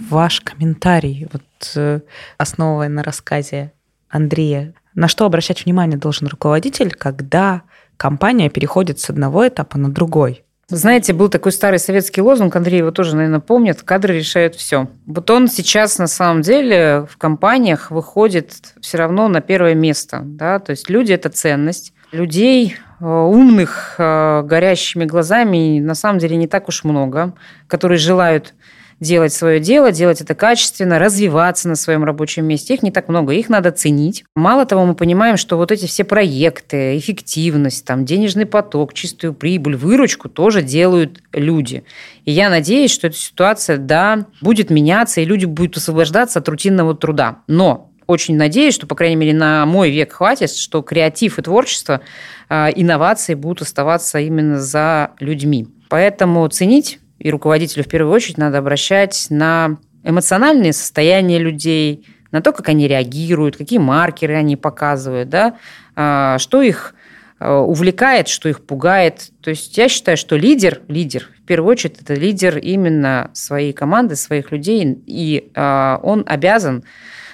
[0.09, 2.01] ваш комментарий, вот э,
[2.37, 3.73] основывая на рассказе
[4.09, 7.61] Андрея, на что обращать внимание должен руководитель, когда
[7.97, 10.43] компания переходит с одного этапа на другой?
[10.71, 14.87] Знаете, был такой старый советский лозунг, Андрей его тоже, наверное, помнит, кадры решают все.
[15.07, 20.21] Вот он сейчас на самом деле в компаниях выходит все равно на первое место.
[20.23, 20.59] Да?
[20.59, 21.93] То есть люди– это ценность.
[22.11, 27.33] Людей э, умных, э, горящими глазами на самом деле не так уж много,
[27.67, 28.53] которые желают
[28.99, 32.73] делать свое дело, делать это качественно, развиваться на своем рабочем месте.
[32.73, 34.23] Их не так много, их надо ценить.
[34.35, 39.75] Мало того, мы понимаем, что вот эти все проекты, эффективность, там, денежный поток, чистую прибыль,
[39.75, 41.83] выручку тоже делают люди.
[42.25, 46.95] И я надеюсь, что эта ситуация, да, будет меняться, и люди будут освобождаться от рутинного
[46.95, 47.39] труда.
[47.47, 52.01] Но очень надеюсь, что, по крайней мере, на мой век хватит, что креатив и творчество,
[52.49, 55.67] а, инновации будут оставаться именно за людьми.
[55.89, 62.51] Поэтому ценить и руководителю в первую очередь надо обращать на эмоциональные состояния людей, на то,
[62.51, 65.57] как они реагируют, какие маркеры они показывают, да,
[65.95, 66.93] а, что их
[67.39, 69.31] а, увлекает, что их пугает.
[69.41, 74.15] То есть я считаю, что лидер, лидер, в первую очередь, это лидер именно своей команды,
[74.15, 76.83] своих людей, и а, он обязан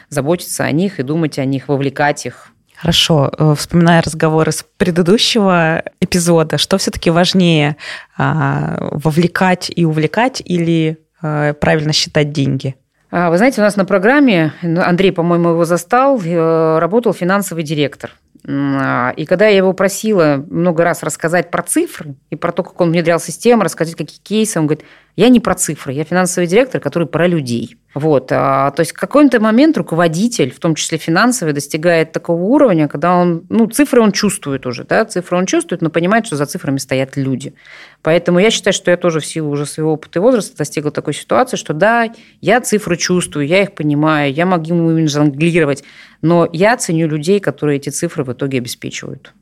[0.09, 2.51] заботиться о них и думать о них, вовлекать их
[2.85, 7.77] Хорошо, э, вспоминая разговоры с предыдущего эпизода, что все-таки важнее,
[8.15, 12.75] а, вовлекать и увлекать или э, правильно считать деньги?
[13.09, 17.63] А, вы знаете, у нас на программе, ну, Андрей, по-моему, его застал, э, работал финансовый
[17.63, 18.11] директор.
[18.47, 22.79] А, и когда я его просила много раз рассказать про цифры и про то, как
[22.79, 24.85] он внедрял систему, рассказать, какие кейсы, он говорит,
[25.15, 27.77] я не про цифры, я финансовый директор, который про людей.
[27.93, 28.29] Вот.
[28.31, 33.15] А, то есть в какой-то момент руководитель, в том числе финансовый, достигает такого уровня, когда
[33.15, 36.77] он, ну, цифры он чувствует уже, да, цифры он чувствует, но понимает, что за цифрами
[36.77, 37.53] стоят люди.
[38.01, 41.13] Поэтому я считаю, что я тоже в силу уже своего опыта и возраста достигла такой
[41.13, 45.85] ситуации, что да, я цифры чувствую, я их понимаю, я могу ими жонглировать,
[46.21, 49.33] но я ценю людей, которые эти цифры в итоге обеспечивают.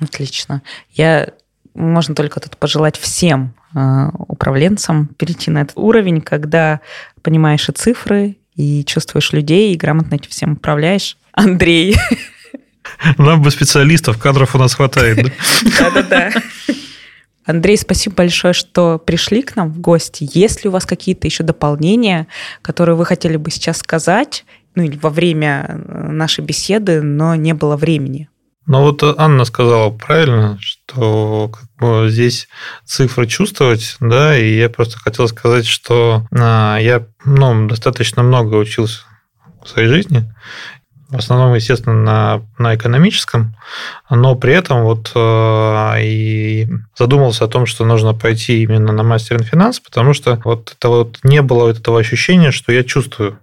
[0.00, 0.62] Отлично.
[0.92, 1.32] Я
[1.76, 6.80] можно только тут пожелать всем э, управленцам перейти на этот уровень, когда
[7.22, 11.16] понимаешь и цифры, и чувствуешь людей, и грамотно этим всем управляешь.
[11.32, 11.96] Андрей.
[13.18, 15.32] Нам бы специалистов, кадров у нас хватает.
[15.78, 16.30] Да-да-да.
[17.44, 20.28] Андрей, спасибо большое, что пришли к нам в гости.
[20.32, 22.26] Есть ли у вас какие-то еще дополнения,
[22.60, 27.54] которые вы хотели бы сейчас сказать, ну или во время э, нашей беседы, но не
[27.54, 28.28] было времени?
[28.66, 32.48] Ну вот Анна сказала правильно, что как бы здесь
[32.84, 39.02] цифры чувствовать, да, и я просто хотел сказать, что а, я ну, достаточно много учился
[39.64, 40.28] в своей жизни,
[41.08, 43.54] в основном, естественно, на, на экономическом,
[44.10, 49.40] но при этом вот э, и задумался о том, что нужно пойти именно на мастер
[49.44, 53.38] финанс, потому что вот это вот не было вот этого ощущения, что я чувствую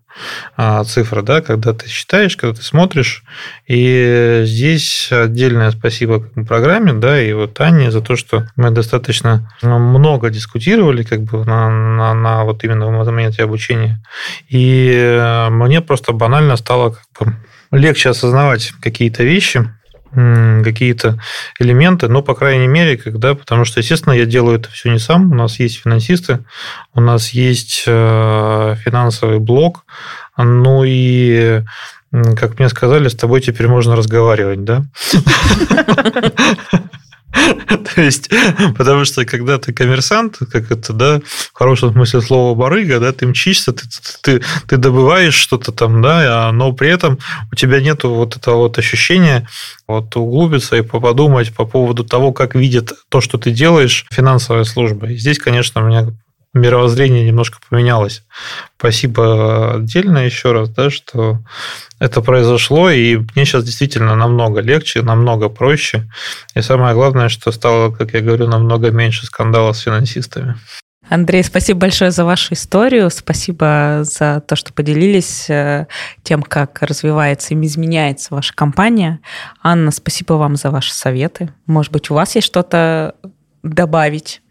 [0.56, 3.24] а, цифры, да, когда ты считаешь, когда ты смотришь.
[3.68, 9.80] И здесь отдельное спасибо программе, да, и вот Ане за то, что мы достаточно ну,
[9.80, 14.04] много дискутировали как бы на, на, на вот именно в моменте обучения.
[14.50, 17.36] И э, мне просто банально стало как бы
[17.72, 19.68] легче осознавать какие-то вещи,
[20.14, 21.20] какие-то
[21.60, 25.32] элементы, но, по крайней мере, когда, потому что, естественно, я делаю это все не сам,
[25.32, 26.40] у нас есть финансисты,
[26.94, 29.86] у нас есть э, финансовый блок,
[30.38, 31.64] ну и
[32.38, 34.84] как мне сказали, с тобой теперь можно разговаривать, да?
[37.96, 38.30] То есть,
[38.78, 43.28] потому что когда ты коммерсант, как это, да, в хорошем смысле слова барыга, да, ты
[43.28, 43.84] мчишься, ты,
[44.22, 47.20] ты, ты добываешь что-то там, да, но при этом
[47.52, 49.48] у тебя нет вот этого вот ощущения
[49.88, 55.08] вот углубиться и подумать по поводу того, как видит то, что ты делаешь, финансовая служба.
[55.08, 56.08] И здесь, конечно, меня
[56.54, 58.24] мировоззрение немножко поменялось.
[58.78, 61.40] Спасибо отдельно еще раз, да, что
[62.00, 66.10] это произошло, и мне сейчас действительно намного легче, намного проще.
[66.56, 70.56] И самое главное, что стало, как я говорю, намного меньше скандалов с финансистами.
[71.10, 73.10] Андрей, спасибо большое за вашу историю.
[73.10, 75.88] Спасибо за то, что поделились э,
[76.24, 79.20] тем, как развивается и изменяется ваша компания.
[79.62, 81.54] Анна, спасибо вам за ваши советы.
[81.66, 83.16] Может быть, у вас есть что-то
[83.64, 84.42] добавить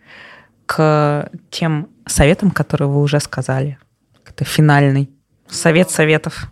[0.66, 3.78] к тем советам, которые вы уже сказали.
[4.26, 5.10] Это финальный
[5.48, 6.50] совет советов.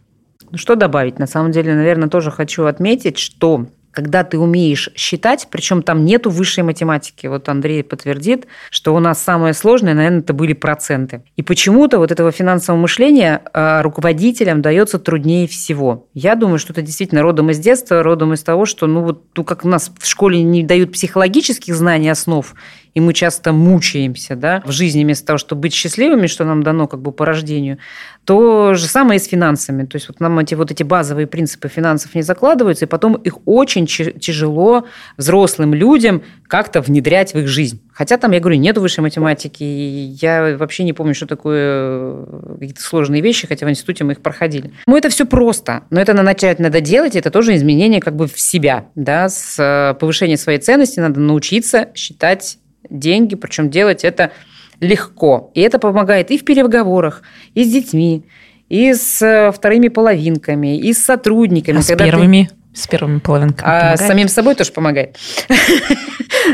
[0.50, 1.18] Ну, что добавить?
[1.18, 6.30] На самом деле, наверное, тоже хочу отметить, что когда ты умеешь считать, причем там нету
[6.30, 7.26] высшей математики.
[7.26, 11.24] Вот Андрей подтвердит, что у нас самое сложное, наверное, это были проценты.
[11.36, 16.08] И почему-то вот этого финансового мышления а, руководителям дается труднее всего.
[16.14, 19.44] Я думаю, что это действительно родом из детства, родом из того, что, ну вот, ну,
[19.44, 22.54] как у нас в школе не дают психологических знаний основ,
[22.94, 26.86] и мы часто мучаемся да, в жизни вместо того, чтобы быть счастливыми, что нам дано
[26.86, 27.78] как бы по рождению,
[28.24, 29.84] то же самое и с финансами.
[29.86, 33.38] То есть вот нам эти вот эти базовые принципы финансов не закладываются, и потом их
[33.46, 34.86] очень тяжело
[35.16, 37.82] взрослым людям как-то внедрять в их жизнь.
[37.92, 42.56] Хотя там, я говорю, нет высшей математики, и я вообще не помню, что такое э,
[42.60, 44.72] какие-то сложные вещи, хотя в институте мы их проходили.
[44.86, 48.40] Ну, это все просто, но это начать надо делать, это тоже изменение как бы в
[48.40, 52.59] себя, да, с э, повышения своей ценности надо научиться считать
[52.90, 54.32] деньги, причем делать это
[54.80, 55.50] легко.
[55.54, 57.22] И это помогает и в переговорах,
[57.54, 58.24] и с детьми,
[58.68, 61.78] и с э, вторыми половинками, и с сотрудниками.
[61.78, 62.48] А с первыми?
[62.50, 62.59] Ты...
[62.72, 63.68] С первыми половинками.
[63.68, 65.18] А с самим собой тоже помогает.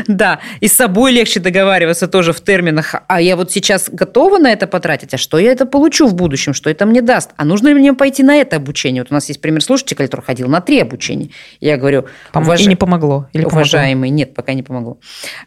[0.07, 2.95] Да, и с собой легче договариваться тоже в терминах.
[3.07, 6.53] А я вот сейчас готова на это потратить, а что я это получу в будущем,
[6.53, 7.31] что это мне даст?
[7.37, 9.03] А нужно ли мне пойти на это обучение?
[9.03, 11.29] Вот у нас есть пример слушателя, который ходил на три обучения.
[11.59, 12.05] Я говорю...
[12.33, 12.61] Уваж...
[12.61, 13.27] И не помогло?
[13.33, 14.15] Или уважаемый, помогло?
[14.15, 14.97] нет, пока не помогло.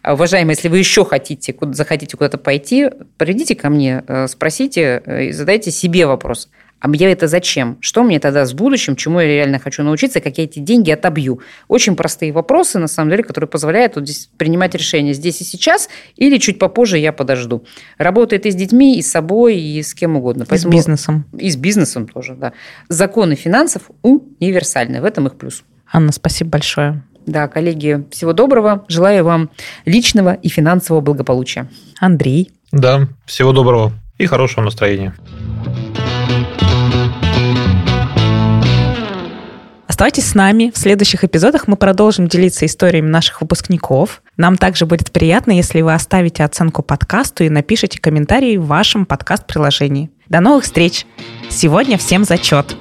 [0.03, 5.25] А, уважаемый, если вы еще хотите, захотите куда-то пойти, придите ко мне, э, спросите э,
[5.27, 6.49] и задайте себе вопрос–
[6.81, 7.77] а мне это зачем?
[7.81, 8.97] Что мне тогда с будущим?
[8.97, 10.21] Чему я реально хочу научиться?
[10.21, 11.41] Как я эти деньги отобью?
[11.69, 15.91] Очень простые вопросы, на самом деле, которые позволяют вот здесь принимать решения здесь и сейчас,
[16.17, 17.65] или чуть попозже я подожду.
[17.99, 20.47] Работает и с детьми, и с собой, и с кем угодно.
[20.49, 20.73] Поэтому...
[20.73, 21.27] И с бизнесом.
[21.39, 22.53] И с бизнесом тоже, да.
[22.89, 25.03] Законы финансов универсальны.
[25.03, 25.65] В этом их плюс.
[25.93, 27.03] Анна, спасибо большое.
[27.27, 28.87] Да, коллеги, всего доброго.
[28.89, 29.51] Желаю вам
[29.85, 31.69] личного и финансового благополучия.
[31.99, 32.51] Андрей.
[32.73, 35.15] Да, всего доброго и хорошего настроения.
[40.01, 40.73] Оставайтесь с нами.
[40.75, 44.23] В следующих эпизодах мы продолжим делиться историями наших выпускников.
[44.39, 50.09] Нам также будет приятно, если вы оставите оценку подкасту и напишите комментарии в вашем подкаст-приложении.
[50.27, 51.05] До новых встреч!
[51.51, 52.79] Сегодня всем зачет!